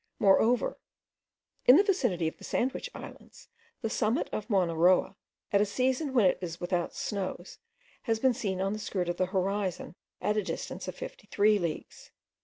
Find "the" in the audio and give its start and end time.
1.75-1.83, 2.39-2.43, 3.81-3.89, 8.73-8.79, 9.17-9.27, 10.33-10.41